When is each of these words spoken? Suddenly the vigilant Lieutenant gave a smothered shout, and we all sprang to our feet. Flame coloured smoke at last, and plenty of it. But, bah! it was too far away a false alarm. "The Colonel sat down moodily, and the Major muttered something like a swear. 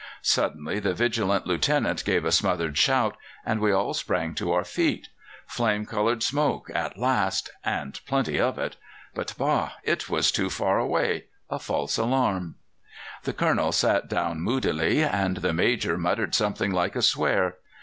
Suddenly 0.23 0.79
the 0.79 0.95
vigilant 0.95 1.45
Lieutenant 1.45 2.03
gave 2.03 2.25
a 2.25 2.31
smothered 2.31 2.75
shout, 2.75 3.17
and 3.45 3.59
we 3.61 3.71
all 3.71 3.93
sprang 3.93 4.33
to 4.33 4.51
our 4.51 4.63
feet. 4.63 5.09
Flame 5.45 5.85
coloured 5.85 6.23
smoke 6.23 6.71
at 6.73 6.97
last, 6.97 7.51
and 7.63 7.99
plenty 8.07 8.39
of 8.39 8.57
it. 8.57 8.77
But, 9.13 9.35
bah! 9.37 9.73
it 9.83 10.09
was 10.09 10.31
too 10.31 10.49
far 10.49 10.79
away 10.79 11.25
a 11.51 11.59
false 11.59 11.99
alarm. 11.99 12.55
"The 13.25 13.33
Colonel 13.33 13.71
sat 13.71 14.07
down 14.09 14.41
moodily, 14.41 15.03
and 15.03 15.37
the 15.37 15.53
Major 15.53 15.99
muttered 15.99 16.33
something 16.33 16.71
like 16.71 16.95
a 16.95 17.03
swear. 17.03 17.57